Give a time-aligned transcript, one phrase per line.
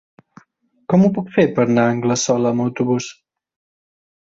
[0.93, 3.15] Com ho puc fer per anar a Anglesola amb autobús?